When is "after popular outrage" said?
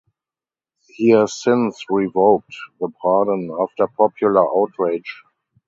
3.61-5.21